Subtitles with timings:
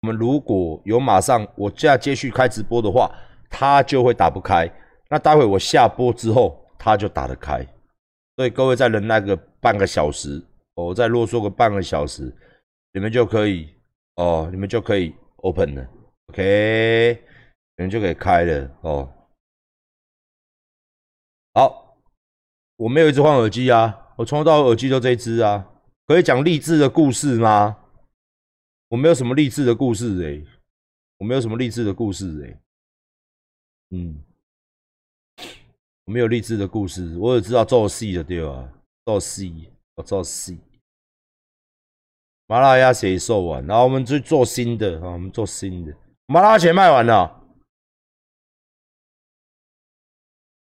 [0.00, 3.10] 我们如果有马上我现在接续开直播的话，
[3.50, 4.70] 它就会打不开。
[5.08, 7.66] 那待会我下播之后，它就打得开。
[8.36, 10.40] 所以各位再忍耐个半个小时，
[10.74, 12.32] 我再啰嗦个半个小时，
[12.92, 13.68] 你们就可以
[14.14, 15.84] 哦，你们就可以 open 了
[16.28, 17.20] ，OK，
[17.76, 19.12] 你们就可以开了哦。
[21.54, 21.96] 好，
[22.76, 25.66] 我没有一直换耳机啊，我从头到耳机都这一只啊。
[26.06, 27.76] 可以讲励志的故事吗？
[28.88, 30.42] 我没有什么励志的故事哎，
[31.18, 32.60] 我没有什么励志的故事哎，
[33.90, 34.24] 嗯，
[36.04, 38.72] 我没有励志的故事，我只知道做戏的对吧？
[39.04, 40.58] 做戏，我做戏。
[42.46, 45.94] 麻辣鸭血售完，然后我们去做新的啊，我们做新的。
[46.26, 47.44] 麻辣血卖完了，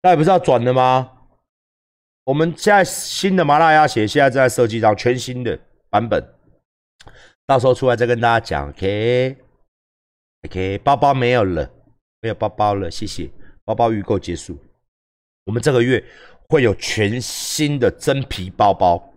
[0.02, 1.16] 那不是要转的吗？
[2.24, 5.58] 我们现在新的麻辣鸭血现在正在设计上全新的
[5.88, 6.22] 版本，
[7.50, 8.68] 到时候出来再跟大家讲。
[8.68, 11.68] OK，OK，包包没有了，
[12.20, 13.28] 没有包包了，谢谢。
[13.64, 14.56] 包包预购结束，
[15.46, 16.04] 我们这个月
[16.48, 19.12] 会有全新的真皮包包。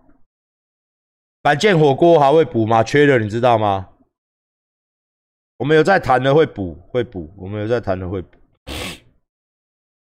[1.43, 2.83] 板件火锅还会补吗？
[2.83, 3.87] 缺了你知道吗？
[5.57, 7.31] 我们有在谈的会补，会补。
[7.37, 8.39] 我们有在谈的会补，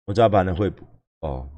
[0.06, 0.86] 我知道板的会补
[1.20, 1.50] 哦。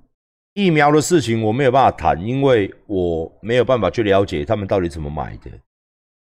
[0.56, 5.52] 疫苗的事情我没有办法谈，因为我没有办法去了解他们到底怎么买的。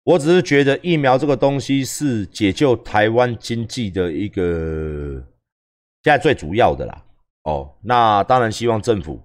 [0.04, 5.22] 我只是觉得疫苗这个东西是解救台湾经济的一个
[6.02, 7.02] 现在最主要的啦。
[7.44, 9.20] 哦，那当然希望政府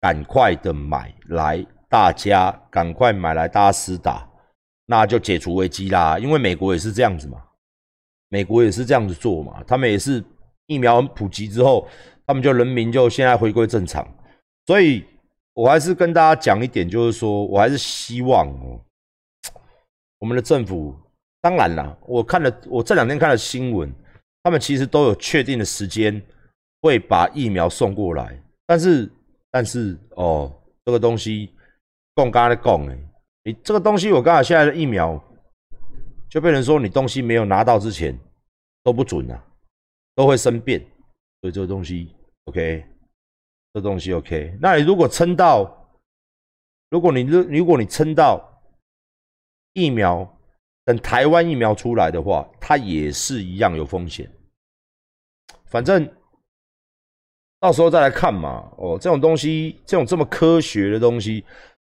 [0.00, 4.28] 赶快的买来，大家赶快买来，大家施打，
[4.86, 6.18] 那就解除危机啦。
[6.18, 7.42] 因为美国也是这样子嘛，
[8.28, 10.24] 美国也是这样子做嘛，他们也是
[10.66, 11.86] 疫苗普及之后，
[12.26, 14.06] 他们就人民就现在回归正常。
[14.66, 15.04] 所以，
[15.54, 18.80] 我还是跟大家讲一点，就是说我还是希望哦，
[20.22, 20.94] 我们的政府，
[21.40, 23.92] 当然啦，我看了，我这两天看了新闻，
[24.44, 26.22] 他们其实都有确定的时间
[26.80, 29.10] 会把疫苗送过来，但是，
[29.50, 30.52] 但是哦，
[30.84, 31.52] 这个东西，
[32.14, 32.96] 讲刚才讲哎，
[33.42, 35.20] 你这个东西，我刚好现在的疫苗，
[36.30, 38.16] 就被人说你东西没有拿到之前
[38.84, 39.44] 都不准啊，
[40.14, 40.78] 都会生变，
[41.40, 42.86] 所以这个东西，OK。
[43.74, 45.90] 这东西 OK，那你如果撑到，
[46.90, 48.51] 如果你如如果你撑到
[49.74, 50.28] 疫苗
[50.84, 54.30] 等台湾疫苗出来的话，它也是一样有风险。
[55.66, 56.08] 反正
[57.60, 58.68] 到时候再来看嘛。
[58.76, 61.44] 哦，这种东西，这种这么科学的东西，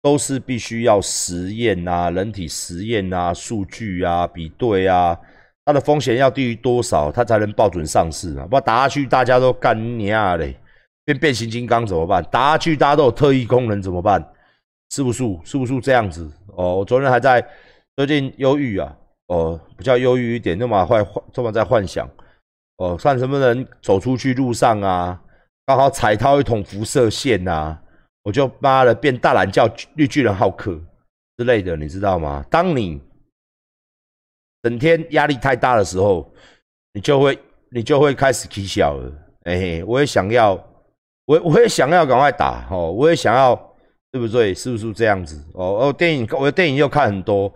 [0.03, 5.19] 都是必须要实验啊，人体实验啊，数据啊，比对啊，
[5.65, 8.47] 它的风险要低于多少，它才能报准上市啊？
[8.47, 10.59] 不然打下去，大家都干你啊嘞！
[11.05, 12.23] 变变形金刚怎么办？
[12.25, 14.21] 打下去大家都有特异功能怎么办？
[14.91, 15.25] 是不是？
[15.45, 16.31] 是不是这样子？
[16.57, 17.45] 哦，我昨天还在
[17.97, 18.97] 最近忧郁啊，
[19.27, 22.09] 哦，比较忧郁一点，那么幻这么在幻想，
[22.77, 25.21] 哦，看什么人走出去路上啊，
[25.67, 27.77] 刚好踩到一桶辐射线呐，
[28.23, 30.79] 我就妈的变大懒觉绿巨人浩克
[31.37, 32.45] 之类的，你知道吗？
[32.51, 33.01] 当你
[34.63, 36.33] 整天压力太大的时候，
[36.93, 37.39] 你就会
[37.71, 39.13] 你就会开始起笑了。
[39.45, 40.63] 哎，我也想要。
[41.25, 43.55] 我我也想要赶快打哦，我也想要，
[44.13, 44.55] 对不对？
[44.55, 45.43] 是不是这样子？
[45.55, 47.49] 哦哦，电影我的电影又看很多，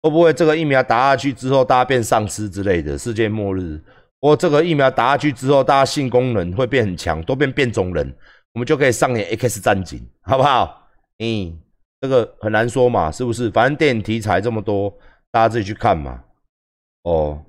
[0.00, 2.96] 会不会这个疫苗打下去之后，大家变丧尸之类的？
[2.96, 3.78] 世界末日？
[4.20, 8.10] 或这个疫苗打下去之后，大家性功能会变很强，都变变种人，
[8.54, 10.88] 我们就可以上演 X 战警，好不好？
[11.18, 11.58] 嗯，
[12.00, 13.50] 这个很难说嘛，是不是？
[13.50, 14.90] 反正电影题材这么多，
[15.30, 16.22] 大家自己去看嘛。
[17.02, 17.42] 哦，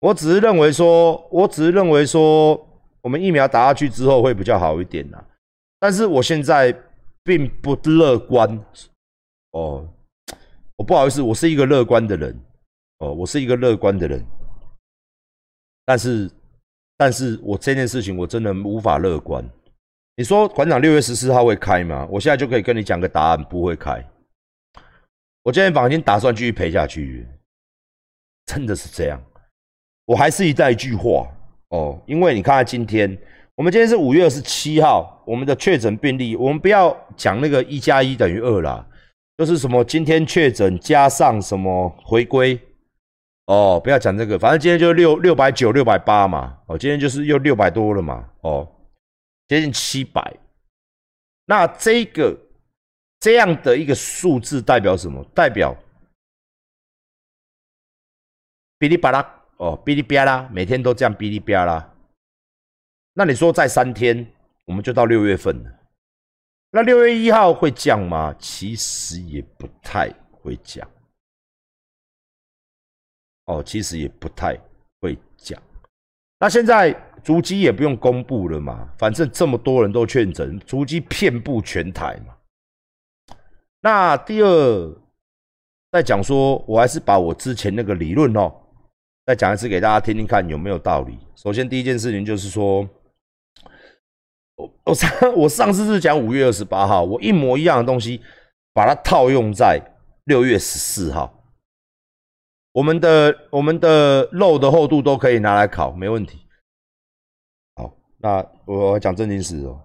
[0.00, 2.64] 我只是认为说，我只是认为说。
[3.00, 5.24] 我们疫苗打下去之后会比较好一点啦，
[5.78, 6.76] 但是我现在
[7.28, 8.58] 并不乐观
[9.50, 9.86] 哦，
[10.76, 12.34] 我不好意思，我是一个乐观的人
[13.00, 14.24] 哦，我是一个乐观的人，
[15.84, 16.30] 但是，
[16.96, 19.46] 但是我这件事情我真的无法乐观。
[20.16, 22.08] 你说馆长六月十四号会开吗？
[22.10, 24.02] 我现在就可以跟你讲个答案，不会开。
[25.42, 27.26] 我今天房间打算继续赔下去，
[28.46, 29.22] 真的是这样。
[30.06, 31.30] 我还是一再一句话。
[31.68, 33.14] 哦，因为你看，今天
[33.58, 38.86] 我们今天是五月二十七号，我们的确诊病例，我们不要讲那个一加一等于二啦，
[39.36, 42.56] 就是什么今天确诊加上什么回归，
[43.46, 48.64] 哦，不要讲这个，反正今天就六六百九、六百八嘛，哦，今天就是又六百多了嘛，哦，
[49.48, 50.36] 接近七百，
[51.46, 52.38] 那这个
[53.18, 55.24] 这样的一个数字代表什么？
[55.34, 55.76] 代表
[58.78, 59.34] 哔哩吧啦。
[59.56, 61.92] 哦，哔哩吧啦，每天都这样哔哩吧啦。
[63.18, 64.24] 那你说再三天，
[64.64, 65.70] 我们就到六月份了。
[66.70, 68.32] 那六月一号会降吗？
[68.38, 70.88] 其实也不太会降。
[73.46, 74.56] 哦，其实也不太
[75.00, 75.60] 会降。
[76.38, 76.94] 那现在
[77.24, 82.36] 足迹也不用公布了嘛，反正这么多人都确诊，足迹遍布全台嘛。
[83.80, 84.96] 那第二，
[85.90, 88.54] 再讲说，我还是把我之前那个理论哦，
[89.26, 91.18] 再讲一次给大家听听看有没有道理。
[91.34, 92.88] 首先第一件事情就是说，
[94.58, 98.20] 我我上 我上次是讲五月二十八号，我一模一样的东西，
[98.74, 99.80] 把它套用在
[100.24, 101.32] 六月十四号。
[102.72, 106.38] 我们的我们的肉的厚度都可以拿来烤，没问题。
[107.76, 109.80] 好，那我讲正经事哦。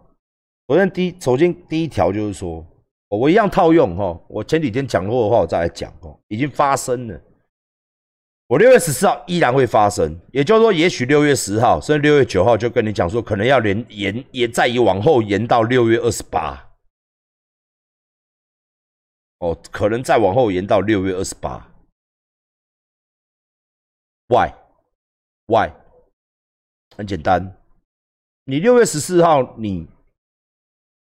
[0.67, 2.65] 首先第首先第一条就是说，
[3.09, 4.19] 我一样套用哈。
[4.27, 6.19] 我前几天讲过的话，我再来讲哦。
[6.27, 7.21] 已经发生了，
[8.47, 16.71] 我六月十四号依然会发生，也就是说，也许六月十号甚至六月九号就跟你讲说，可能要连延也再往后延到六月二十八。
[19.39, 21.69] 哦，可能再往后延到六月二十八。
[24.27, 25.71] Why？Why？
[26.95, 27.57] 很简单，
[28.45, 29.87] 你六月十四号，你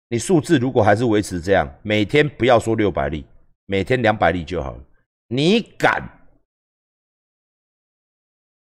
[0.09, 3.27] 你数字如果还是维持这样，每天不要说六百例，
[3.67, 4.85] 每天两百例就好了。
[5.29, 6.03] 你敢？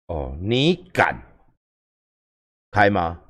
[0.10, 1.16] 哦，你敢
[2.72, 3.22] 开吗？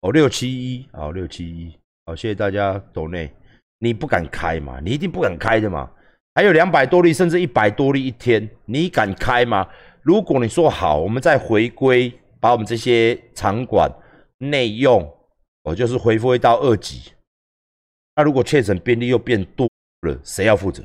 [0.00, 3.30] 哦，六七一，好，六七一，好，谢谢大家抖内。
[3.78, 4.80] 你不敢开嘛？
[4.80, 5.90] 你一定不敢开的嘛？
[6.34, 9.68] 还有两百多例，甚至一百多例一天，你敢开吗？
[10.00, 12.10] 如果你说好，我们再回归，
[12.40, 13.92] 把我们这些场馆
[14.38, 15.02] 内用，
[15.64, 17.12] 哦，就是恢复到二级。
[18.16, 19.68] 那如果确诊病例又变多
[20.08, 20.82] 了，谁要负责？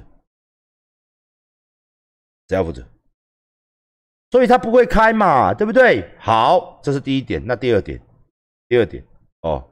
[2.50, 2.86] 谁要负责？
[4.38, 6.08] 所以他不会开嘛，对不对？
[6.20, 7.42] 好，这是第一点。
[7.44, 8.00] 那第二点，
[8.70, 9.04] 第二点
[9.42, 9.68] 哦，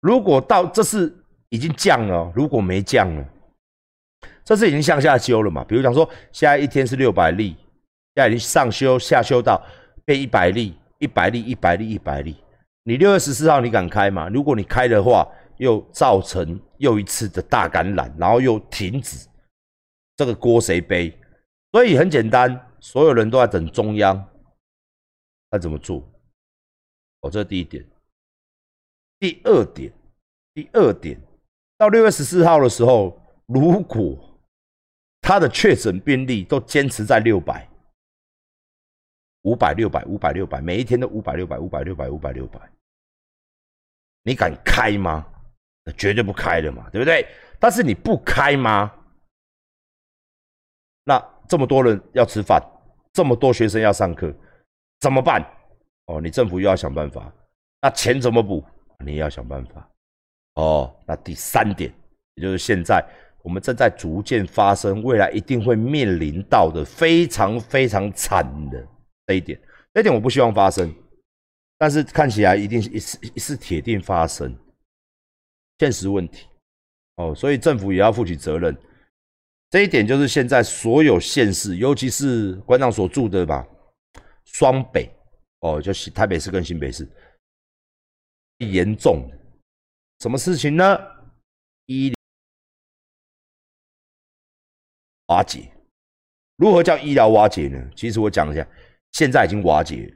[0.00, 1.16] 如果到这是
[1.48, 3.24] 已经降了，如果没降了。
[4.42, 5.62] 这是已经向下修了嘛？
[5.62, 7.50] 比如讲说，现在一天是六百例，
[8.16, 9.62] 现在已经上修下修到
[10.04, 12.36] 变一百例，一百例，一百例，一百例。
[12.82, 14.28] 你六月十四号你敢开吗？
[14.28, 15.24] 如果你开的话，
[15.58, 19.28] 又造成又一次的大感染，然后又停止，
[20.16, 21.16] 这个锅谁背？
[21.70, 24.14] 所以很简单，所有人都在等中央，
[25.48, 26.06] 他怎么做？
[27.20, 27.82] 哦，这是第一点。
[29.18, 29.90] 第二点，
[30.52, 31.18] 第二点，
[31.78, 34.38] 到六月十四号的时候，如果
[35.22, 37.66] 他的确诊病例都坚持在六百、
[39.44, 42.70] 五百、六百、五百、六百，每一天都五百、六百、五百、六百、五百、六百。
[44.24, 45.26] 你敢开吗？
[45.84, 47.26] 那绝对不开的嘛，对不对？
[47.58, 48.94] 但是你不开吗？
[51.04, 52.62] 那这么多人要吃饭，
[53.14, 54.30] 这么多学生要上课，
[55.00, 55.42] 怎么办？
[56.06, 57.32] 哦，你政府又要想办法。
[57.80, 58.62] 那钱怎么补？
[59.02, 59.88] 你也要想办法。
[60.56, 61.90] 哦，那第三点，
[62.34, 63.02] 也就是现在。
[63.42, 68.88] 我们正在逐渐发生，未来一定会面临到的非常非常惨的
[69.26, 69.60] 这一点，
[69.92, 70.90] 这一点我不希望发生，
[71.76, 74.56] 但是看起来一定是是是铁定发生，
[75.78, 76.46] 现实问题
[77.16, 78.74] 哦，所以政府也要负起责任。
[79.74, 83.66] 这一点就是现在所有县市，尤其是馆长所住的吧，
[84.44, 85.12] 双北
[85.62, 87.04] 哦，就是台北市跟新北市
[88.58, 89.28] 严重，
[90.20, 90.96] 什么事情呢？
[91.86, 92.14] 医。
[95.26, 95.68] 瓦解，
[96.54, 97.90] 如何叫医疗瓦解呢？
[97.96, 98.64] 其实我讲一下，
[99.10, 100.08] 现在已经瓦解。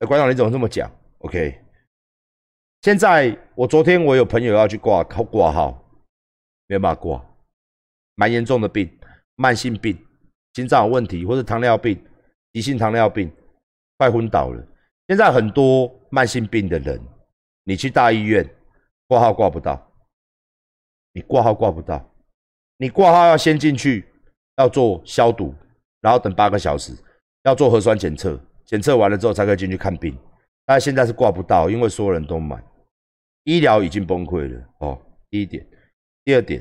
[0.00, 1.58] 哎，馆长你怎么这么讲？OK，
[2.82, 5.82] 现在我昨天我有朋友要去挂靠挂号，
[6.66, 7.24] 没有办法挂，
[8.14, 8.97] 蛮严重的病，
[9.38, 9.96] 慢性病，
[10.52, 11.98] 心脏有问题或者糖尿病，
[12.52, 13.32] 急性糖尿病，
[13.96, 14.62] 快昏倒了。
[15.06, 17.00] 现在很多慢性病的人，
[17.64, 18.46] 你去大医院
[19.06, 19.90] 挂号挂不到，
[21.14, 22.06] 你挂号挂不到，
[22.76, 24.04] 你挂号要先进去。
[24.58, 25.54] 要做消毒，
[26.00, 26.92] 然后等八个小时，
[27.44, 30.18] 要做核酸检测，检测完了之后才可以进去看病。
[30.66, 32.60] 但现在是挂不到，因为所有人都满，
[33.44, 34.68] 医疗已经崩溃了。
[34.80, 35.64] 哦，第一点，
[36.24, 36.60] 第二点，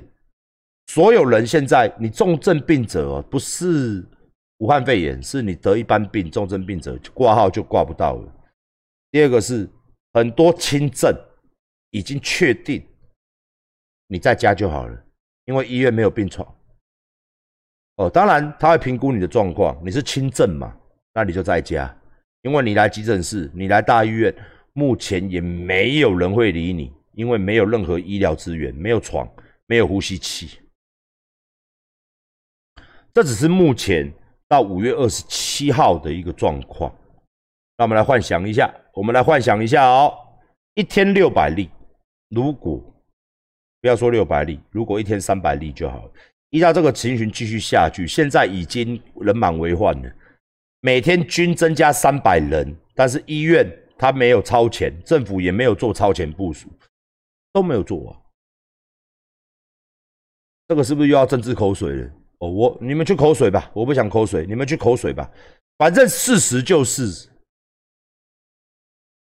[0.87, 4.03] 所有人现在你重症病者不是
[4.59, 8.33] 武汉肺炎，是你得一般病，重症病者挂号就挂不到了。
[9.11, 9.69] 第二个是
[10.13, 11.13] 很多轻症
[11.91, 12.83] 已经确定，
[14.07, 15.05] 你在家就好了，
[15.45, 16.47] 因为医院没有病床。
[17.97, 20.75] 哦，当然他会评估你的状况，你是轻症嘛？
[21.13, 21.95] 那你就在家，
[22.43, 24.33] 因为你来急诊室，你来大医院，
[24.73, 29.27] 目前也没有人会理你，因为没有任何医疗资源，没有床，
[29.65, 30.59] 没有呼吸器。
[33.17, 34.13] 这只是目前
[34.47, 36.95] 到五月二十七号的一个状况。
[37.75, 40.13] 那我们来幻想一下，我们来幻想一下哦，
[40.75, 41.67] 一天六百例，
[42.29, 42.77] 如果
[43.81, 46.11] 不要说六百例，如果一天三百例就好了。
[46.51, 50.11] 依照这个情形继续下去，现在已经人满为患了。
[50.81, 56.69] 每天均增加三百人，但是医院它没有超前，政府也没有做超前部署，
[57.51, 58.21] 都没有做啊。
[60.67, 62.11] 这个是不是又要政治口水了？
[62.39, 65.29] 哦，我你们去口水吧，我不想口水，你们去口水吧。
[65.77, 67.29] 反正事实就是，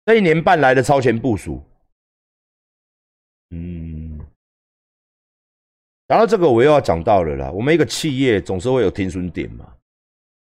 [0.05, 1.62] 这一年半来的超前部署，
[3.50, 4.21] 嗯，
[6.07, 7.50] 然后这个我又要讲到了啦。
[7.50, 9.75] 我们一个企业总是会有停损点嘛。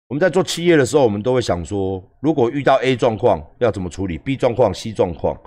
[0.08, 5.40] 我们在做企业的时候，我们都会想说，如果遇到 A 状况要怎么处理，B 状况、C 状况，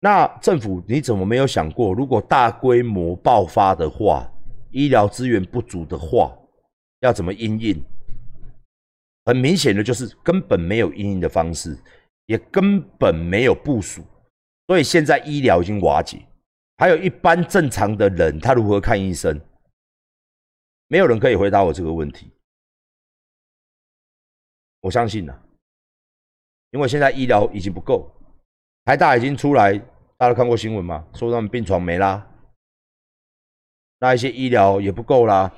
[0.00, 4.30] 那政府你怎么没有想过，如果大规模爆发的话，
[4.70, 6.36] 医疗资源不足的话？
[7.02, 7.84] 要怎么应应？
[9.24, 11.78] 很明显的就是根本没有应应的方式，
[12.26, 14.02] 也根本没有部署，
[14.66, 16.26] 所以现在医疗已经瓦解。
[16.78, 19.40] 还有一般正常的人，他如何看医生？
[20.88, 22.32] 没有人可以回答我这个问题。
[24.80, 25.40] 我相信呐，
[26.70, 28.12] 因为现在医疗已经不够，
[28.84, 29.78] 台大已经出来，
[30.16, 31.06] 大家看过新闻吗？
[31.14, 32.28] 说他们病床没啦，
[34.00, 35.54] 那一些医疗也不够啦。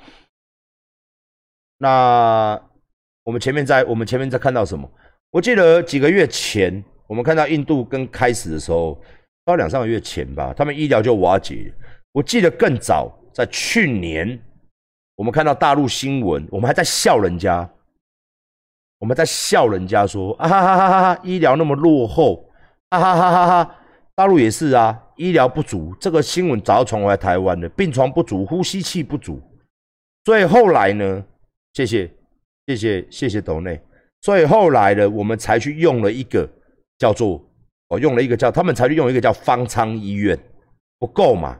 [1.78, 2.61] 那
[3.25, 4.88] 我们前面在我们前面在看到什么？
[5.31, 9.00] 我记得几个月前，我们看到印度跟开始的时候，
[9.45, 11.73] 到两三个月前吧，他们医疗就瓦解。
[12.12, 14.40] 我记得更早，在去年，
[15.16, 17.69] 我们看到大陆新闻，我们还在笑人家，
[19.00, 22.49] 我们在笑人家说啊哈哈哈哈哈，医疗那么落后，
[22.90, 23.76] 啊哈哈哈哈，
[24.14, 29.43] 大陆也是啊，医疗不足，这个新闻早就传回来台湾了，病床不足，呼吸器不足，
[30.25, 31.25] 所以后来呢？
[31.75, 32.11] 谢谢，
[32.66, 33.81] 谢谢，谢谢董内。
[34.23, 36.49] 所以后来呢，我们才去用了一个
[36.99, 37.45] 叫做，
[37.88, 40.38] 哦，用了一个叫他们才去用一个叫方舱医院，
[40.99, 41.59] 不够嘛，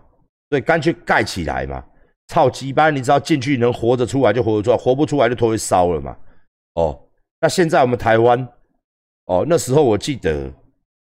[0.49, 1.85] 所以干脆盖起来嘛。
[2.29, 6.17] 操鸡巴，你只要进去能活着出来就活着出来，活不出来就拖去烧了嘛。
[6.75, 6.99] 哦，
[7.41, 8.49] 那现在我们台湾，
[9.27, 10.51] 哦，那时候我记得，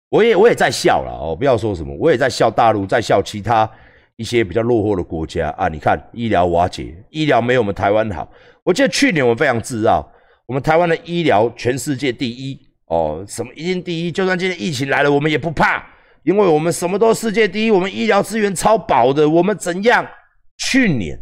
[0.08, 3.70] 我也我也在笑了哦，不要说什么，我也在笑大陆，在笑其他。
[4.22, 8.30] 一些比较落后的国家啊，你看医疗瓦解，医疗没有我们台湾好。
[8.62, 10.08] 我记得去年我们非常自傲，
[10.46, 15.84] 我们台湾的医疗全世界第一哦，什么一定第一，就算今天疫情来了，我们也不怕，
[16.22, 19.28] 因为我们什么都世界第一，我们医疗资源超饱的。
[19.28, 20.06] 我们怎样？
[20.56, 21.20] 去年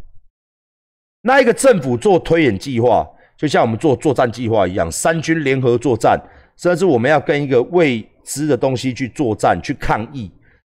[1.23, 6.21] 那一个政府做推演计划，就像我们做作战计划一样，三军联合作战，
[6.59, 10.31] 甚至我们要跟一个未知的东西去作战、去抗疫、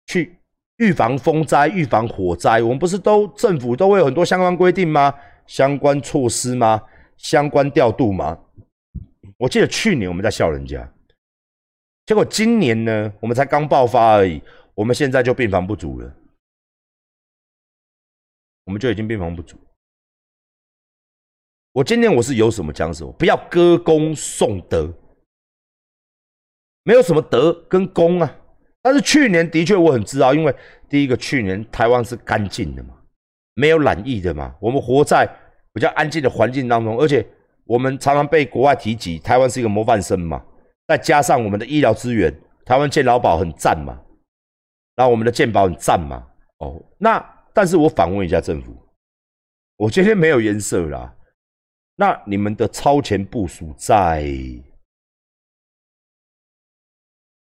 [0.07, 0.37] 去。
[0.77, 5.13] 预防风灾、预防火灾，我们不是都政府都会有很多相关规定吗？
[5.46, 6.81] 相关措施吗？
[7.17, 8.38] 相关调度吗？
[9.38, 10.91] 我记得去年我们在笑人家，
[12.05, 14.41] 结果今年呢，我们才刚爆发而已，
[14.75, 16.13] 我们现在就病房不足了，
[18.65, 19.57] 我们就已经病房不足。
[21.72, 24.91] 我今年我是有什么讲什么，不要歌功颂德，
[26.84, 28.36] 没有什么德跟功啊。
[28.88, 30.56] 但是去年的确我很自豪，因为
[30.88, 32.94] 第一个去年台湾是干净的嘛，
[33.56, 35.29] 没有染疫的嘛，我们活在
[35.74, 37.27] 比较安静的环境当中，而且
[37.65, 40.41] 我们常常被国外提及，台湾是一个模范生嘛，
[40.88, 44.00] 再加上我们的医疗资源，台湾健劳保很赞嘛，
[44.96, 46.25] 然后我们的健保很赞嘛，
[46.60, 47.22] 哦，那
[47.53, 48.74] 但是我反问一下政府，
[49.75, 51.13] 我今天没有颜色啦，
[51.98, 54.34] 那你们的超前部署在？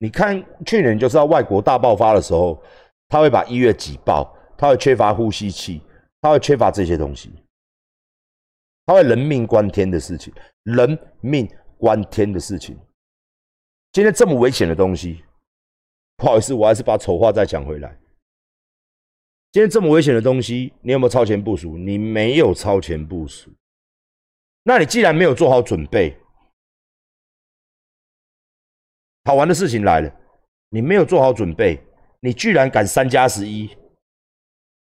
[0.02, 2.62] 你看，去年就知道外国大爆发的时候，
[3.10, 5.82] 他会把医院挤爆，他会缺乏呼吸器，
[6.22, 7.30] 他会缺乏这些东西，
[8.86, 11.46] 他会人命关天的事情，人命
[11.78, 12.80] 关天的事情。
[13.92, 15.22] 今天这么危险的东西，
[16.16, 18.00] 不好意思，我还是把丑话再讲回来。
[19.52, 21.78] 今天这么危险的东西，你有没有超前部署？
[21.78, 23.52] 你没有超前部署，
[24.64, 26.18] 那你既然没有做好准备。
[29.26, 30.12] 好玩的事情来了，
[30.70, 31.80] 你没有做好准备，
[32.20, 33.70] 你居然敢三加十一，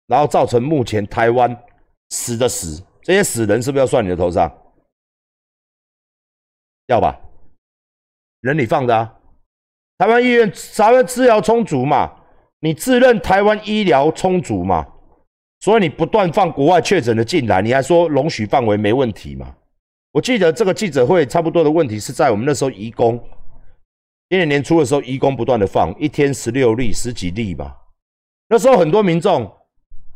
[0.08, 1.56] 然后造成目前台湾
[2.10, 4.51] 死的死，这些死人是不是要算你的头上？
[6.88, 7.20] 要吧？
[8.42, 9.18] 人你放的啊？
[9.98, 12.12] 台湾医院台湾治疗充足嘛？
[12.60, 14.86] 你自认台湾医疗充足嘛？
[15.62, 19.56] 所以你不断放国外确诊的进来，你还说容许范围没问题嘛？
[20.12, 23.22] 我记得这个记者会差不多的问题是在我们那时候移工。
[24.27, 27.79] 今年年初的时候，医工不断的放，一天十六例、十几例吧。
[28.48, 29.55] 那时候很多民众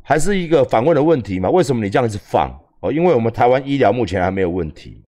[0.01, 2.49] 还是一个反问的问题嘛：为什么你这样子放？
[2.81, 5.03] 哦，因为我们台湾医疗目前还没有问题。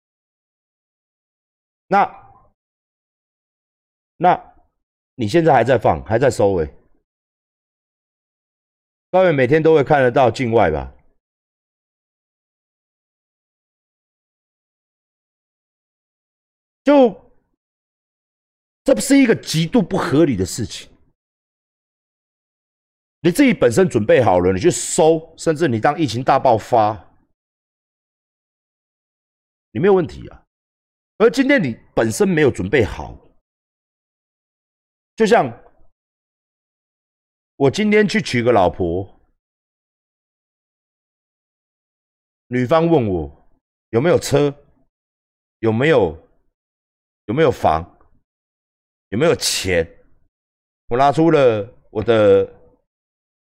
[1.88, 2.33] 那、
[4.17, 4.55] 那
[5.15, 6.75] 你现在还在放，还在收尾？
[9.11, 10.95] 高院每天都会看得到境外吧？
[16.83, 17.25] 就。
[18.87, 20.88] 这不是一个极度不合理的事情。
[23.19, 26.95] 你自己本身准备好了，你去收，甚至你当疫情大爆发，
[29.73, 30.45] 你没有问题啊。
[31.19, 33.19] 而今天你本身没有准备好，
[35.16, 35.50] 就像
[37.57, 39.19] 我今天去娶个老婆，
[42.47, 43.49] 女方问我
[43.90, 44.55] 有没有车，
[45.59, 46.16] 有没有
[47.25, 47.96] 有没有房，
[49.11, 49.89] 有没有钱，
[50.89, 52.53] 我拿出了我的。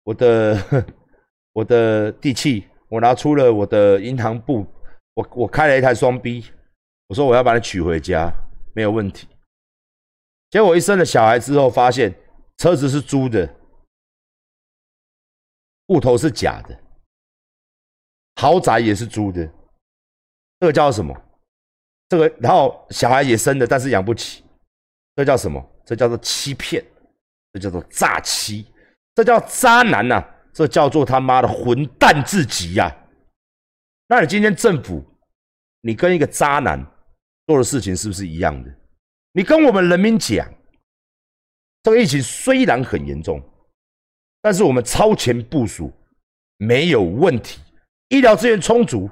[0.04, 0.86] 我的
[1.54, 4.66] 我的地契，我拿出了我的银行簿，
[5.14, 6.52] 我我开了一台双 B，
[7.06, 8.32] 我说我要把你娶回家，
[8.74, 9.28] 没有问题。
[10.50, 12.12] 结果一生了小孩之后，发现
[12.58, 13.48] 车子是租的，
[15.86, 16.76] 户头是假的，
[18.38, 19.46] 豪宅也是租的，
[20.60, 21.16] 这个叫什么？
[22.08, 24.44] 这个然后小孩也生了，但是养不起，
[25.20, 25.62] 这叫什么？
[25.86, 26.82] 这叫做欺骗，
[27.52, 28.66] 这叫做诈欺。
[29.14, 30.26] 这叫渣男呐！
[30.54, 32.90] 这叫做他妈的混蛋至极呀！
[34.08, 35.04] 那你今天政府，
[35.82, 36.82] 你跟一个渣男
[37.48, 38.74] 做的事情是不是一样的？
[39.34, 40.50] 你跟我们人民讲，
[41.84, 43.44] 这个疫情虽然很严重，
[44.42, 45.92] 但是我们超前部署
[46.56, 47.60] 没有问题，
[48.08, 49.10] 医疗资源充足，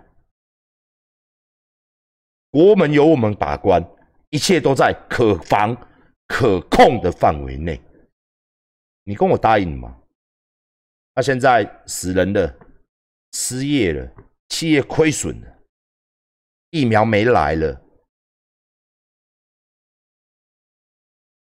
[2.50, 3.86] 国门由我们把关，
[4.30, 5.76] 一切都在可防
[6.28, 7.82] 可控的范围内。
[9.04, 10.02] 你跟我答应吗？
[11.14, 12.60] 他现在死人了，
[13.32, 14.14] 失业了，
[14.50, 15.64] 企业亏损了，
[16.70, 17.82] 疫苗没来了，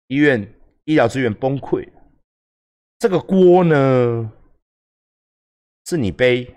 [0.07, 0.53] 医院
[0.83, 1.91] 医疗资源崩溃，
[2.99, 4.31] 这个锅呢，
[5.85, 6.55] 是你背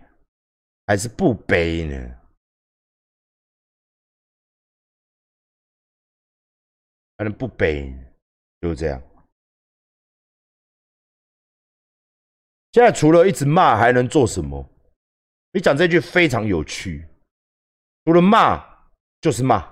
[0.86, 2.17] 还是不背呢？
[7.18, 7.92] 反正不背，
[8.60, 9.02] 就是这样。
[12.72, 14.64] 现在除了一直骂，还能做什么？
[15.52, 17.08] 你讲这句非常有趣，
[18.04, 18.64] 除了骂
[19.20, 19.68] 就是骂。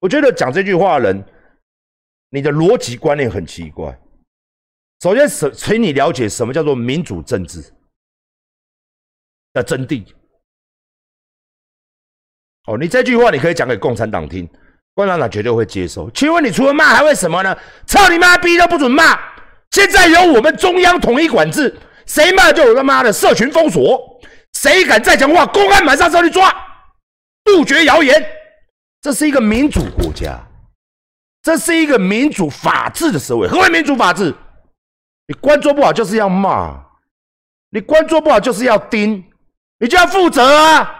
[0.00, 1.24] 我觉得讲这句话的人，
[2.28, 3.98] 你的逻辑观念很奇怪。
[5.00, 7.62] 首先，请请你了解什么叫做民主政治
[9.54, 10.06] 的真谛。
[12.64, 14.46] 哦，你这句话你可以讲给共产党听，
[14.94, 16.10] 共产党绝对会接受。
[16.10, 17.56] 请问你除了骂还会什么呢？
[17.86, 19.18] 操你妈逼都不准骂！
[19.70, 24.20] 现在由我们中央统一管制，谁骂就有他妈的社群封锁，
[24.52, 26.52] 谁敢再讲话，公安马上上去抓，
[27.44, 28.22] 杜绝谣言。
[29.00, 30.38] 这是一个民主国家，
[31.42, 33.48] 这是一个民主法治的社会。
[33.48, 34.34] 何为民主法治？
[35.28, 36.84] 你官做不好就是要骂，
[37.70, 39.24] 你官做不好就是要盯，
[39.78, 40.96] 你就要负责啊。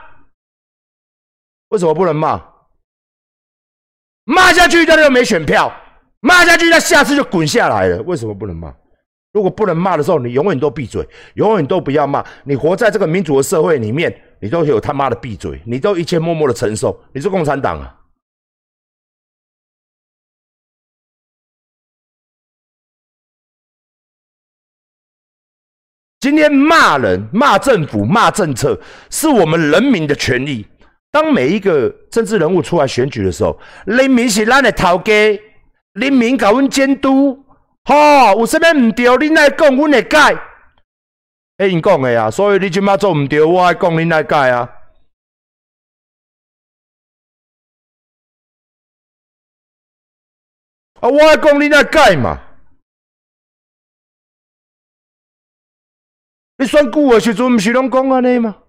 [1.68, 2.40] 为什么不能骂？
[4.24, 5.72] 骂下去他就没选票。
[6.22, 8.02] 骂下去，他下次就滚下来了。
[8.02, 8.70] 为什么不能骂？
[9.32, 12.22] 如果不能骂的时候，你永远都闭嘴，永远都不要骂。
[12.44, 17.02] 你活在这个民主的社会里面，你都有他妈的闭嘴，你都一切默默的承受。
[17.14, 17.96] 你是共产党啊！
[26.20, 28.78] 今天骂人、骂政府、骂政策，
[29.08, 30.66] 是我们人民的权利。
[31.10, 35.12] 当每一个政治人物出来选举的时候，人民是咱的头家。
[35.94, 37.44] 人民甲阮监督，
[37.84, 40.34] 吼，有啥物毋对，恁来讲，阮会改。
[41.58, 44.70] 迄因讲的啊，所以你即马做毋对，我爱讲恁来改啊。
[51.00, 52.40] 啊，我爱讲恁来改嘛。
[56.56, 58.62] 你选举的时阵，毋是拢讲安尼吗？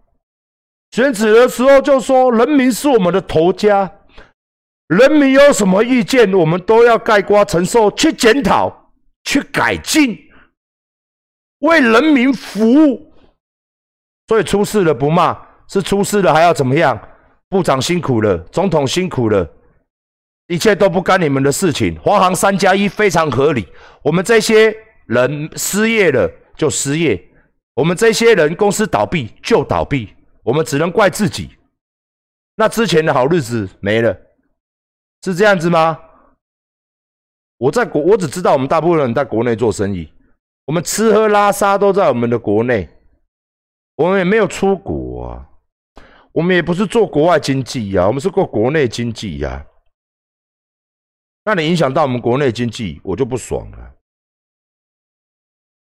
[0.91, 3.89] 选址的时候就说，人民是我们的头家。
[4.87, 8.91] 人民有什么意见，我们都要盖瓜承受，去检讨，
[9.23, 10.19] 去改进，
[11.59, 13.13] 为人民服务。
[14.27, 15.37] 所以出事了不骂，
[15.69, 16.99] 是出事了还要怎么样？
[17.47, 19.49] 部长辛苦了，总统辛苦了，
[20.47, 21.97] 一切都不干你们的事情。
[22.01, 23.65] 华航三加一非常合理，
[24.03, 24.75] 我们这些
[25.05, 27.21] 人失业了就失业，
[27.75, 31.57] 我们这些人公司倒闭就倒闭，我们只能怪自己。
[32.55, 34.15] 那之前的好日子没了。
[35.23, 35.99] 是这样子吗？
[37.57, 40.11] 我在国，我只知道我们大部分人在国内做生意，
[40.65, 42.89] 我们吃喝拉撒都在我们的国内，
[43.97, 45.47] 我们也没有出国啊，
[46.31, 49.63] 我们也不是做国外经济呀，我们是做国内经济呀。
[51.43, 53.77] 那你影响到我们国内经济，我就不爽了。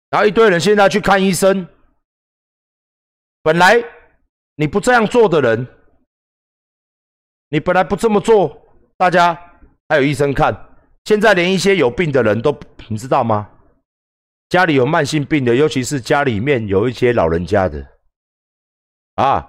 [0.08, 1.68] 然后一堆人现在去看医生，
[3.42, 3.84] 本来
[4.56, 5.66] 你不这样做的人。
[7.48, 8.60] 你本来不这么做，
[8.96, 9.38] 大家
[9.88, 10.54] 还有医生看。
[11.04, 13.48] 现在连一些有病的人都，你知道吗？
[14.48, 17.86] 家里有慢性病的，尤其是家里面有一些老人家的，
[19.14, 19.48] 啊，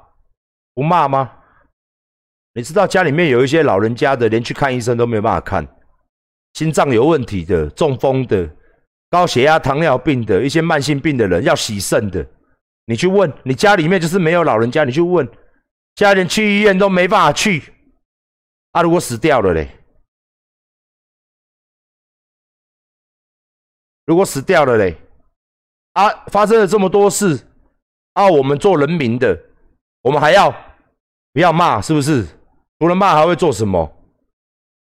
[0.76, 1.32] 不骂吗？
[2.54, 5.68] 你知道家里面有一些老人家的，连去看医生都没办法看，
[6.54, 8.48] 心脏有问题的、中风的、
[9.10, 12.28] 高血压、糖尿病的一些慢性病的人要洗肾的，
[12.90, 15.30] 你去问，你家里面就是没有老人家，你去问，
[15.96, 17.62] 家人去医院都没办法去，
[18.72, 19.70] 啊，如果死掉了嘞？
[24.06, 24.96] 如果死掉了嘞，
[25.92, 27.46] 啊，发生了这么多事，
[28.14, 29.38] 啊，我们做人民的，
[30.02, 30.50] 我们还要
[31.34, 31.82] 不要骂？
[31.82, 32.26] 是不是？
[32.80, 33.94] 除了骂还会做什么？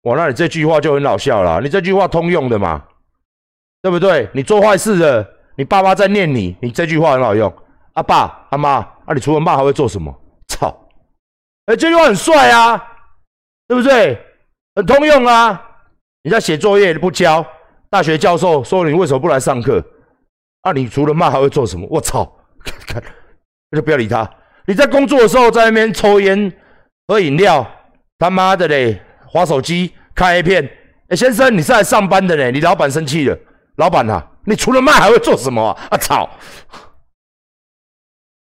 [0.03, 1.61] 哇，那你这句话就很老笑了。
[1.61, 2.87] 你这句话通用的嘛，
[3.83, 4.31] 对不对？
[4.33, 7.53] 你做坏事的，你爸妈在念你，你这句话很好用。
[7.97, 8.71] 阿爸阿妈，
[9.05, 10.15] 啊，你除了骂还会做什么？
[10.49, 10.75] 操！
[11.67, 12.83] 哎，这句话很帅啊，
[13.69, 14.19] 对不对？
[14.75, 15.63] 很通用啊。
[16.23, 17.45] 你在写作业不交。
[17.89, 19.83] 大学教授说：“你为什么不来上课？
[20.63, 21.87] 啊，你除了骂还会做什么？
[21.89, 22.25] 我操！
[22.87, 23.03] 看，
[23.71, 24.29] 那就不要理他。
[24.67, 26.53] 你在工作的时候在那边抽烟、
[27.07, 27.67] 喝饮料，
[28.19, 30.69] 他妈的嘞，划手机、看 A 片。
[31.09, 32.51] 哎，先生，你是来上班的嘞？
[32.51, 33.39] 你老板生气了，
[33.77, 35.89] 老板呐，你除了骂还会做什么啊？
[35.91, 36.29] 啊操！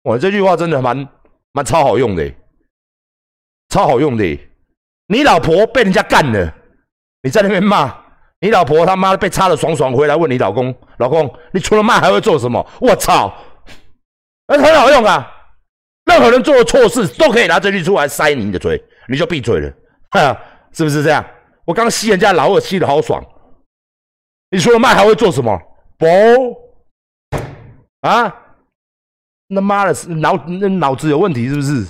[0.09, 1.07] 我这句话真的蛮
[1.53, 2.33] 蛮超好用的，
[3.69, 4.41] 超好用的。
[5.07, 6.55] 你老婆被人家干了，
[7.23, 7.95] 你在那边骂。”
[8.41, 13.37] 你老婆他妈被插的爽爽，回来问你老公：“老公，你除了骂还会做什么？”我操，
[14.47, 15.29] 那很好用啊！
[16.05, 19.73] 任何人做的错事都可以拿这句出来塞你的嘴，你就闭嘴了，
[20.11, 20.41] 哈，
[20.73, 21.23] 是不是这样？
[21.65, 23.21] 我刚吸人家老二吸的好爽。
[24.51, 25.61] 你除了骂还会做什么？
[25.99, 26.07] 不
[28.03, 28.48] 啊？
[29.49, 31.87] 那妈的，脑那脑子有问题是不是？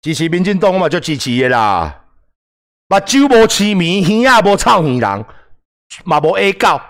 [0.00, 2.04] 支持民进党嘛，就支持的啦。
[2.88, 5.26] 目睭无痴迷，耳仔无臭耳人，
[6.04, 6.80] 嘛无恶狗。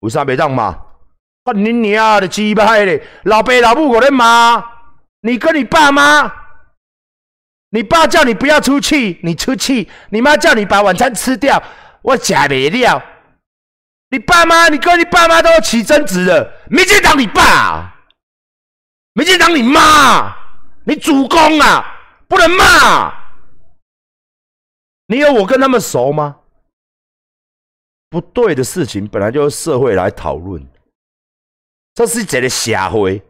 [0.00, 0.64] 为啥袂当骂？
[1.42, 3.04] 啊，你娘的鸡巴嘞！
[3.24, 4.64] 老爸老母我咧骂，
[5.20, 6.35] 你跟你爸妈，
[7.76, 11.62] 你爸叫你不要出去，你出去；你妈叫你把晚餐吃掉，
[12.00, 13.04] 我假袂了。
[14.08, 17.94] 你爸妈，你跟你爸妈都起争执了，民进党你爸，
[19.12, 20.34] 民进党你妈，
[20.84, 21.84] 你主公啊！
[22.26, 23.12] 不能骂！
[25.08, 26.36] 你有我跟他们熟吗？
[28.08, 30.66] 不对的事情本来就是社会来讨论。
[31.94, 33.22] 这是一个社会，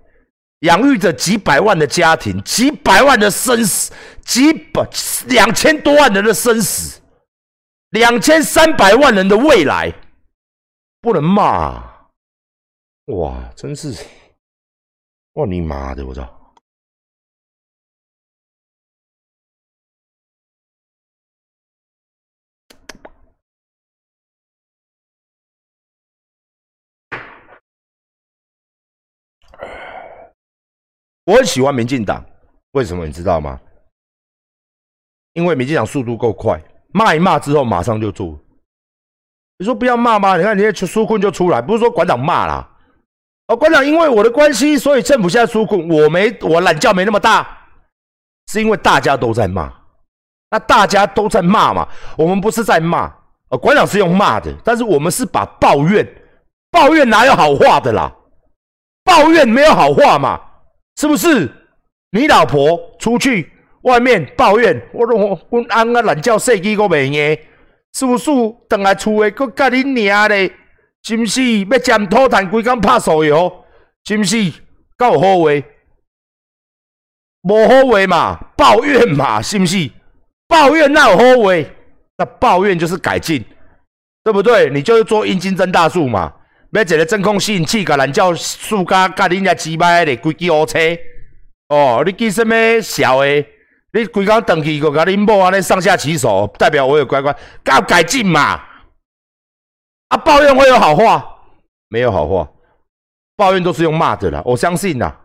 [0.60, 3.92] 养育着几百万的家庭，几百万的生死，
[4.24, 4.88] 几百
[5.26, 7.00] 两千多万人的生死，
[7.90, 9.92] 两千三百万人的未来，
[11.00, 11.42] 不能骂！
[11.42, 11.92] 啊
[13.06, 13.94] 哇，真是！
[15.34, 16.35] 哇你妈的，我操！
[31.26, 32.24] 我很喜欢民进党，
[32.72, 33.60] 为什么你知道吗？
[35.34, 36.58] 因为民进党速度够快，
[36.94, 38.38] 骂一骂之后马上就做。
[39.58, 40.36] 你说不要骂吗？
[40.36, 42.66] 你看，你看苏坤就出来，不是说馆长骂啦。
[43.48, 47.58] 哦，馆长因为我的关系，所以政府现在出困，我没我懒觉没那么大，
[48.52, 49.72] 是因为大家都在骂。
[50.50, 53.12] 那大家都在骂嘛，我们不是在骂，
[53.48, 56.06] 呃，馆长是用骂的，但是我们是把抱怨，
[56.70, 58.14] 抱怨哪有好话的啦？
[59.04, 60.40] 抱怨没有好话嘛？
[60.96, 61.50] 是不是？
[62.12, 63.50] 你老婆出去
[63.82, 67.38] 外面抱怨，我我我安个懒觉睡机个袂硬，
[67.92, 68.30] 是不是？
[68.68, 70.50] 等来厝诶，佮甲你娘咧，
[71.02, 71.60] 是不是？
[71.64, 73.64] 要占土炭，规工拍手油，
[74.04, 74.52] 是不是？
[74.96, 75.50] 够好话，
[77.42, 78.40] 无好话嘛？
[78.56, 79.42] 抱怨嘛？
[79.42, 79.90] 是不是？
[80.48, 81.52] 抱怨那有好话？
[82.16, 83.44] 那抱怨就是改进，
[84.24, 84.70] 对不对？
[84.70, 86.32] 你就是做阴茎增大术嘛？
[86.76, 90.78] 买一个真空吸引器，甲咱叫树家甲恁遐鸡巴的规支乌车。
[91.68, 93.46] 哦，你记什么小的？
[93.94, 97.34] 你规工登去，个甲恁某安尼上下其手，代表我有乖乖，
[97.64, 98.60] 要改进嘛？
[100.08, 101.26] 啊，抱怨会有好话？
[101.88, 102.46] 没有好话，
[103.36, 104.42] 抱怨都是用骂的啦。
[104.44, 105.16] 我相信呐。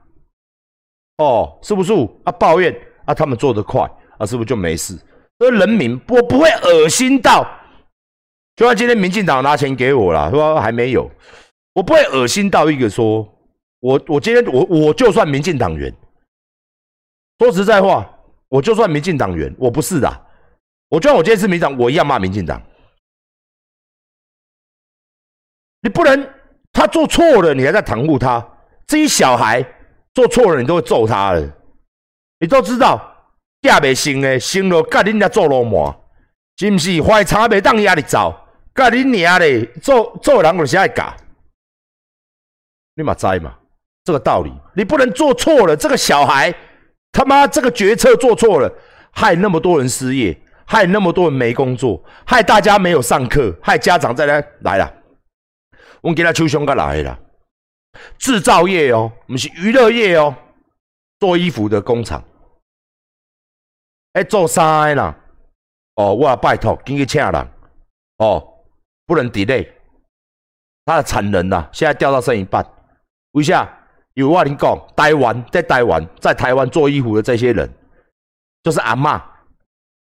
[1.17, 1.91] 哦，是不是？
[2.23, 3.81] 啊，抱怨啊，他们做得快
[4.17, 4.97] 啊，是不是就没事？
[5.37, 7.45] 所以人民不不会恶心到。
[8.61, 11.09] 就算今天民进党拿钱给我了，说还没有，
[11.73, 13.27] 我不会恶心到一个说，
[13.79, 15.91] 我我今天我我就算民进党员，
[17.39, 18.07] 说实在话，
[18.49, 20.25] 我就算民进党员，我不是的，
[20.89, 22.61] 我就算我今天是民党，我一样骂民进党。
[25.81, 26.29] 你不能
[26.71, 28.47] 他做错了，你还在袒护他。
[28.85, 29.65] 自己小孩
[30.13, 31.51] 做错了，你都会揍他的。
[32.39, 33.01] 你都知道，
[33.63, 35.91] 嫁未成的，生了甲恁遐做老母，
[36.57, 37.01] 是毋是？
[37.01, 38.37] 怀茶未当压力走，
[38.73, 41.13] 甲恁娘咧做做人就是爱教。
[42.95, 43.57] 你嘛知嘛？
[44.03, 45.77] 这个道理，你不能做错了。
[45.77, 46.53] 这个小孩
[47.11, 48.73] 他妈这个决策做错了，
[49.11, 54.91] 害那么多人失业，害那么多人没工作，害大家没有上课，害家长在那来了。
[56.01, 57.19] 我给他秋兄哥来了，
[58.17, 60.35] 制造业哦，不是娱乐业哦，
[61.19, 62.23] 做衣服的工厂。
[64.13, 65.15] 哎，做衫啦，
[65.95, 67.47] 哦，我拜托，紧去请人，
[68.17, 68.60] 哦，
[69.11, 69.67] 不能 delay，
[70.85, 72.65] 他的产能呐，现在掉到剩一半。
[73.33, 73.67] 为啥？
[74.13, 77.69] 有我你讲，台湾在台湾，在台湾做衣服的这些人，
[78.63, 79.21] 就是阿妈，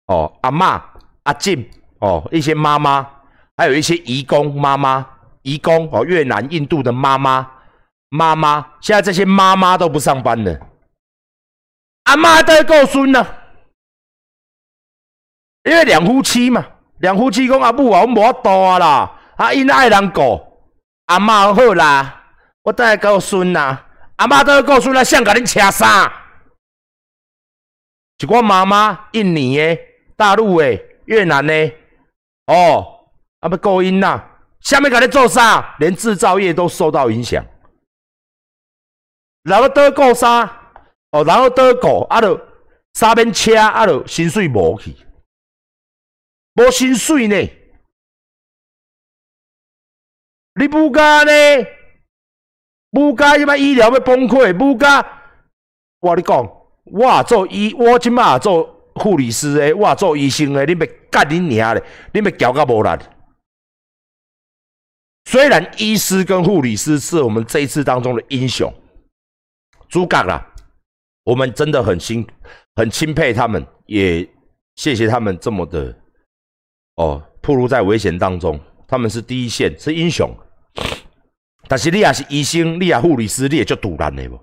[0.06, 0.80] 哦，阿妈、
[1.24, 3.04] 阿静，哦，一些妈妈，
[3.56, 5.04] 还有一些义工妈妈、
[5.42, 7.50] 义工哦，越南、印度的妈妈、
[8.10, 10.68] 妈妈，现在这些妈妈都不上班了，
[12.04, 13.42] 阿妈都够孙了。
[15.64, 16.64] 因为两夫妻嘛，
[16.98, 20.40] 两夫妻讲阿母啊，我无法度啊啦，啊因爱人顾，
[21.06, 22.22] 阿嬷好啦，
[22.62, 26.10] 我等下告孙啦，阿嬷都要告孙啦，想甲恁车衫，
[28.18, 29.78] 一寡妈妈，印尼的、
[30.16, 31.72] 大陆的、越南的，
[32.46, 33.06] 哦，
[33.40, 34.30] 啊要顾因啦，
[34.60, 35.74] 下面甲恁做啥？
[35.78, 37.44] 连制造业都受到影响，
[39.42, 40.42] 然后都顾啥？
[41.10, 42.40] 哦，然后都顾，啊就
[42.94, 44.96] 三边车，啊就薪水无去。
[46.54, 47.36] 无薪水呢？
[50.60, 51.32] 你不加呢？
[52.90, 54.56] 不加，即摆医疗要崩溃。
[54.56, 55.04] 不加，
[55.98, 56.36] 我你讲，
[56.84, 58.62] 我做医，我即摆做
[58.94, 61.84] 护理师诶，我做医生诶，你要干你娘咧？
[62.12, 62.90] 你要交到无力？
[65.24, 68.72] 虽然医师跟护理师是我们这一次当中的英雄，
[69.88, 70.54] 主角啦，
[71.24, 72.24] 我们真的很钦
[72.76, 74.28] 很钦佩他们，也
[74.76, 75.98] 谢谢他们这么的。
[76.96, 80.30] 哦，暴露在危险当中，他们是第一线，是英雄。
[81.66, 84.38] 但是你也是医生，你也护理师，你也足突然的无？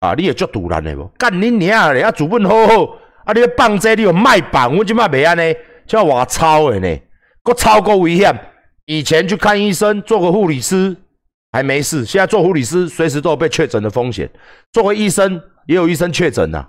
[0.00, 1.06] 啊，你也足突然的无？
[1.18, 2.00] 干你娘嘞！
[2.02, 5.54] 啊，主本好好，啊，你放这，你又卖板，我即摆袂安尼，
[5.86, 7.00] 叫我操的呢，
[7.42, 8.34] 够超过危险。
[8.86, 10.96] 以前去看医生，做个护理师
[11.52, 14.30] 还没事，现在做护理师，随时都有被确诊的风险。
[14.72, 16.68] 做个医生，也有医生确诊呐。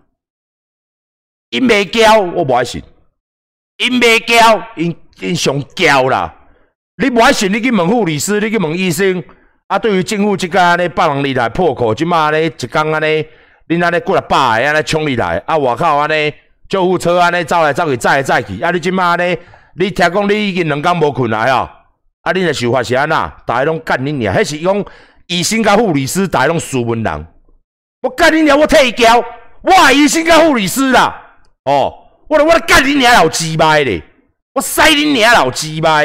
[1.50, 2.84] 因未交，我不爱信。
[3.78, 6.34] 因未交，因因上交啦！
[6.98, 9.24] 你无爱信，你去问护理师，你去问医生。
[9.68, 13.26] 啊，对于政府即间安尼百人里来破口，即马安尼一工安尼，
[13.68, 16.32] 恁安尼过来百个安尼冲入来，啊，外口安尼
[16.70, 18.62] 救护车安尼走来走去，载来载去。
[18.62, 19.38] 啊，你即马安尼，
[19.78, 21.68] 你听讲你已经两工无困来哦。
[22.22, 23.18] 啊，恁的想法是安怎？
[23.48, 24.86] 大家拢干恁娘，迄是讲
[25.28, 27.28] 医生甲护理师，大家拢斯文人。
[28.04, 29.24] 我干恁娘，我退交，
[29.62, 31.22] 我医生甲护理师啦，
[31.64, 32.02] 哦。
[32.34, 34.04] 我我干你娘老鸡巴咧！
[34.54, 36.02] 我塞你娘老鸡巴！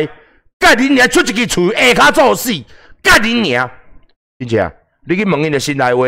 [0.59, 2.51] 干你娘出一支嘴下骹做死！
[3.03, 3.71] 干你娘！
[4.39, 4.73] 真正，
[5.07, 6.07] 你去问因的心内话，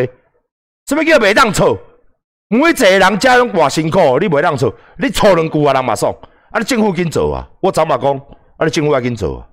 [0.87, 1.79] 什么叫袂当错？
[2.49, 4.75] 每一个人家拢偌辛苦，你袂当错？
[4.99, 6.15] 你错两句啊，人马爽！
[6.51, 7.49] 啊，你政府紧做啊！
[7.61, 8.15] 我早嘛讲，
[8.59, 9.49] 啊，你政府要紧做啊！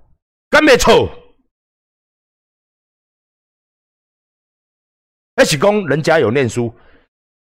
[0.50, 1.10] 敢袂错？
[5.36, 6.74] 那是讲人家有念书，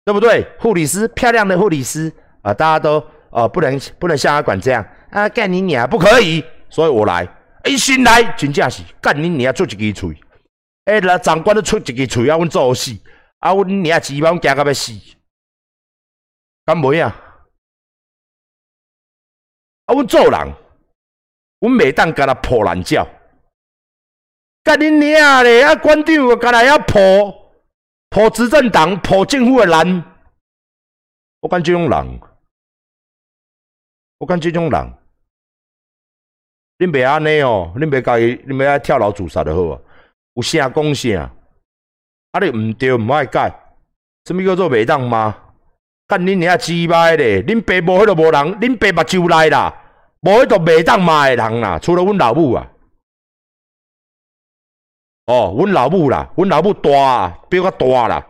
[0.03, 0.45] 对不对？
[0.59, 2.11] 护理师，漂亮的护理师。
[2.43, 2.53] 啊！
[2.53, 3.01] 大家都
[3.33, 5.27] 哦，不能不能像阿管这样啊！
[5.27, 6.45] 干你娘，不可以！
[6.69, 7.27] 所以我来，
[7.65, 10.15] 一心来，真正是干你娘出一支嘴！
[10.85, 12.91] 哎，那长官都出一支嘴，啊，阮做死，
[13.39, 14.93] 啊，阮娘鸡巴，阮惊到要死，
[16.63, 17.15] 敢袂啊？
[19.85, 20.53] 啊，阮做人，
[21.59, 23.07] 阮袂当甲他破烂叫，
[24.63, 25.63] 干你娘咧！
[25.63, 27.51] 啊，官长干来要破
[28.09, 30.03] 破执政党，破政府的人，
[31.39, 32.21] 我感这种人。
[34.23, 34.93] 我讲这种人，
[36.77, 39.81] 恁别安尼哦，恁别家己，恁别爱跳楼自杀就好啊。
[40.35, 41.29] 有啥讲啥，
[42.31, 43.53] 啊你毋对，毋爱改。
[44.23, 45.35] 什么叫做袂当吗？
[46.07, 47.41] 干恁遐鸡掰咧！
[47.41, 49.73] 恁爸无迄个无人，恁爸目睭内啦，
[50.21, 52.71] 无迄个袂当骂的人啦，除了阮老母啊。
[55.25, 58.25] 哦，阮老母啦，阮老母大啊，比较大啦。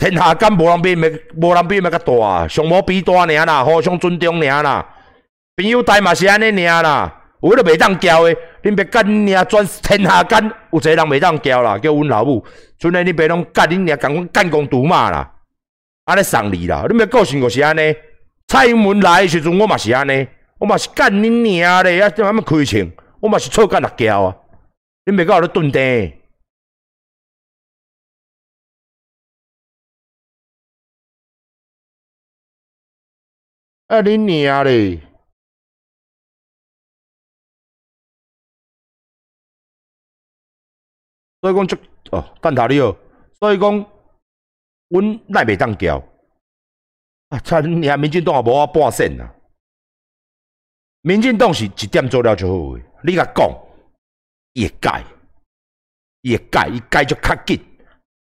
[0.00, 4.84] 天下间无人比咪无人比咪较大，上无比大尔啦，互相尊重尔啦。
[5.54, 12.42] 朋友待嘛是安尼尔啦，有迄个袂当交的，恁别干尔转天下间有一个人袂当交啦，叫阮老母。
[12.78, 15.30] 剩下恁别拢干恁尔共阮干公独骂啦，
[16.06, 16.86] 安尼送你啦。
[16.88, 17.94] 恁别个性就是安尼。
[18.48, 20.26] 蔡英文来时阵，我嘛是安尼，
[20.58, 22.90] 我嘛是干恁尔咧，啊怎么开枪？
[23.20, 24.34] 我嘛是错干六交啊。
[25.04, 26.14] 你袂搞咧炖地。
[33.90, 35.00] 啊，你娘嘞！
[41.40, 41.76] 所以讲，就
[42.12, 42.96] 哦，蛋挞你哦。
[43.40, 43.68] 所以讲，
[44.90, 45.98] 阮奈袂当叫。
[47.30, 47.96] 啊，差你啊！
[47.96, 49.28] 民进党也无我半线呐。
[51.00, 52.84] 民进党是一点做了就好诶。
[53.02, 53.50] 你甲讲，
[54.52, 55.04] 伊会改，
[56.20, 57.58] 伊会改，伊改就较紧。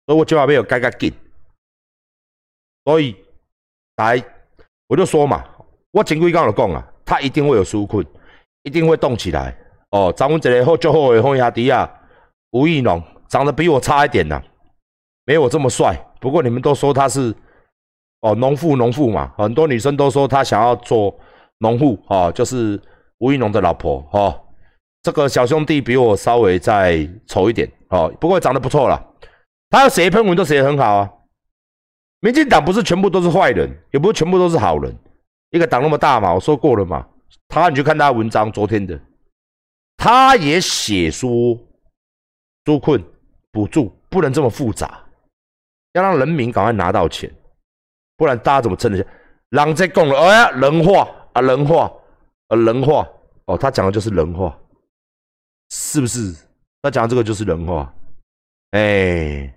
[0.06, 1.14] 所以我即话要改较紧。
[2.86, 3.14] 所以，
[3.98, 4.24] 来，
[4.90, 5.42] 我就说嘛，
[5.92, 8.06] 我前几工就讲啊，他一定会有纾困，
[8.64, 9.58] 一定会动起来。
[9.92, 11.90] 哦，咱阮一个好足好诶好兄弟啊，
[12.52, 14.42] 吴亦农长得比我差一点呐，
[15.26, 15.96] 没有我这么帅。
[16.20, 17.34] 不过你们都说他是。
[18.22, 21.18] 哦，农妇，农妇嘛，很多女生都说他想要做
[21.60, 22.78] 农妇，哦，就是
[23.20, 24.38] 吴亦农的老婆，哦，
[25.02, 29.02] 这个小兄弟比我稍微再丑一点，哦，不过长得不错了。
[29.70, 31.10] 他要写喷文都写得很好啊。
[32.22, 34.94] 民进党不是全部都是坏人，也不是全部都是好人。
[35.52, 37.08] 一个党那么大嘛，我说过了嘛。
[37.48, 39.00] 他你去看他文章，昨天的，
[39.98, 41.30] 他也写说，
[42.66, 43.04] 纾困
[43.52, 45.04] 补助不能这么复杂，
[45.94, 47.34] 要让人民赶快拿到钱。
[48.18, 49.06] 不然大家怎么撑得下？
[49.50, 51.92] 人在讲了，哎呀，人话啊，人话
[52.50, 53.08] 啊，人话
[53.46, 54.56] 哦，他讲的就是人话，
[55.72, 56.36] 是不是？
[56.82, 57.92] 他讲这个就是人话，
[58.72, 59.56] 哎。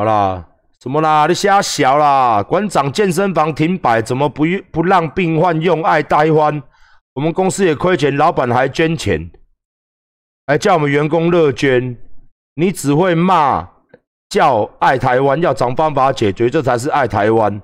[0.00, 0.48] 好啦，
[0.82, 1.26] 什么啦？
[1.26, 2.42] 你瞎小啦！
[2.42, 6.62] 馆长健身房停摆，怎么不不让病患用爱台湾？
[7.12, 9.30] 我们公司也亏钱，老板还捐钱，
[10.46, 11.94] 还叫我们员工乐捐。
[12.54, 13.68] 你只会骂，
[14.30, 17.60] 叫爱台湾，要找方法解决，这才是爱台湾。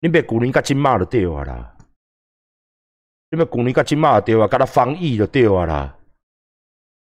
[0.00, 1.74] 你别古年甲今骂就对啊啦！
[3.30, 5.94] 你别古年甲今骂就对啊，甲他防疫就对啊啦！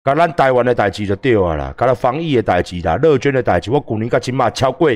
[0.03, 4.89] 甲咱台湾的代志就对啊啦，甲咱防疫的代志啦，乐捐的代志，我去年甲今嘛超过，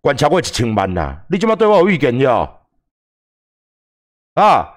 [0.00, 1.22] 管超过一千万啦。
[1.28, 2.60] 你即马对我有意见哟？
[4.34, 4.74] 啊，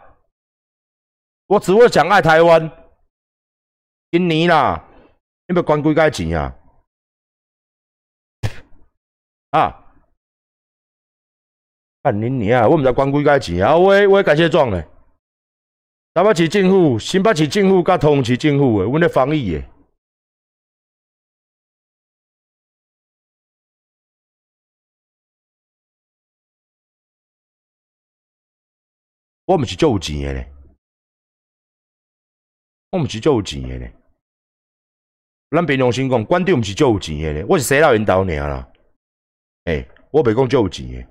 [1.48, 2.70] 我只会讲爱台湾。
[4.12, 4.84] 今年啦，
[5.48, 6.54] 你要关几盖钱啊？
[9.52, 9.86] 啊，
[12.04, 13.78] 看你你啊，我毋知关几盖钱啊？
[13.78, 14.86] 我我感谢状嘞。
[16.14, 19.66] 台北市政府、新北市政府、甲通市政府诶，阮咧防疫诶。
[29.48, 30.54] 我毋是足有钱诶咧，
[32.92, 33.94] 我毋是足有钱诶咧。
[35.52, 38.70] 咱平常心讲，官长毋是足有钱诶咧，我是洗脑引导尔啦。
[39.64, 41.08] 诶，我袂讲足有钱诶，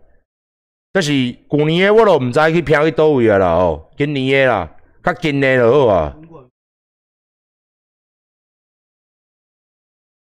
[0.92, 6.14] 但是旧年诶，我都毋知去拼去倒位啊啦哦，今年诶啦，较近诶就好啊。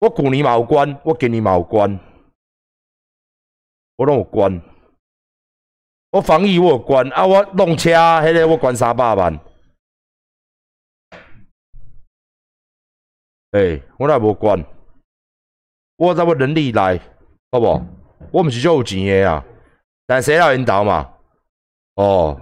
[0.01, 1.99] 我旧年嘛有关，我今年嘛有关，
[3.97, 4.74] 我拢有关。
[6.15, 9.37] 我防疫我有关啊，我弄车迄个我关三百万。
[13.51, 14.65] 诶，我那无关，
[15.97, 17.01] 我在我能力来，
[17.51, 17.85] 好无？
[18.31, 19.45] 我毋是足有钱的啊，
[20.07, 21.13] 但谁要引导嘛？
[21.97, 22.41] 哦。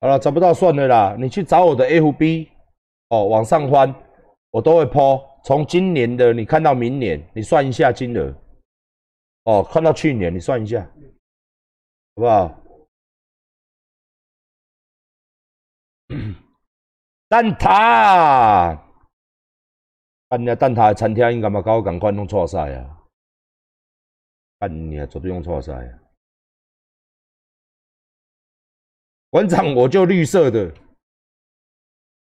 [0.00, 1.16] 好了，找不到算了啦。
[1.18, 2.48] 你去找我的 FB
[3.08, 3.94] 哦，往上翻，
[4.50, 5.20] 我都会抛。
[5.44, 8.34] 从今年的你看到明年，你算一下金额。
[9.44, 10.82] 哦，看到去年你算一下，
[12.14, 12.60] 好不好？
[17.28, 17.68] 蛋挞，
[20.28, 22.98] 啊你蛋挞餐厅应该嘛搞赶快弄错晒啊！
[24.60, 25.98] 按你绝对用错晒啊！
[29.30, 30.72] 馆长，我就绿色的，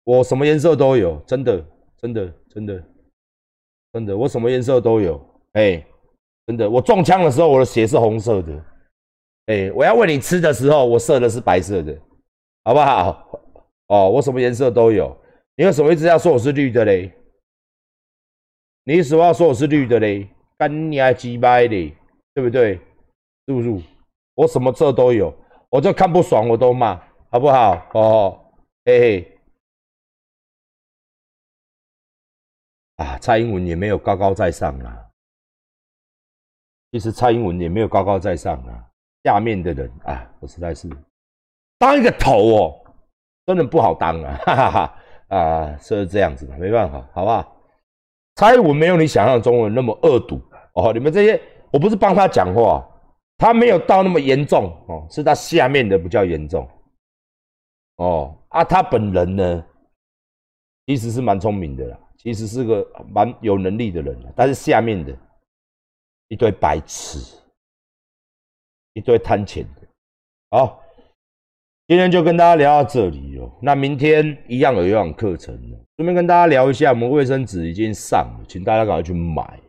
[0.04, 1.66] 我什么颜色都有，真的，
[1.97, 2.84] 真的，真的，
[3.93, 5.20] 真的，我什么颜色都有，
[5.54, 5.84] 哎，
[6.45, 8.66] 真的，我中枪的时候，我的血是红色的，
[9.47, 11.99] 哎，我要喂你吃的时候，我射的是白色的，
[12.64, 13.39] 好不好？
[13.88, 15.18] 哦，我什么颜色都有，
[15.56, 17.12] 你为什么一直要说我是绿的嘞？
[18.84, 20.30] 你为什么要说我是绿的嘞？
[20.58, 21.95] 干你还鸡掰嘞，
[22.34, 22.80] 对不对？
[23.47, 23.84] 是不是？
[24.36, 25.34] 我什么色都有，
[25.72, 27.82] 我就看不爽我都骂，好不好？
[27.93, 28.53] 哦，
[28.84, 29.39] 嘿嘿。
[32.97, 35.07] 啊，蔡英文也没有高高在上啊。
[36.91, 38.84] 其实蔡英文也没有高高在上啊，
[39.24, 40.89] 下面的人啊，我实在是
[41.80, 42.84] 当一个头哦，
[43.45, 44.97] 真的不好当啊， 哈哈哈
[45.38, 47.55] 啊，是这样子的，没办法，好不好？
[48.36, 50.41] 蔡英文没有你想象中的那么恶毒
[50.74, 51.41] 哦，你们这些，
[51.72, 52.86] 我不是帮他讲话，
[53.42, 56.70] 他没有到那么严重哦，是他下面的比较严重
[57.98, 59.66] 哦，啊，他本人呢，
[60.86, 65.18] 其实是蛮聪明的啦，其实是个蛮有能力的人，但是下面的。
[66.28, 67.20] 一堆白痴，
[68.94, 69.82] 一堆贪钱的。
[70.52, 70.82] 好，
[71.88, 73.52] 今天就跟大家聊到这里哦。
[73.62, 75.54] 那明天一样有游泳课程
[75.98, 79.60] 顺便跟大家聊一下，我们卫生纸已经上了，请大家赶快去买。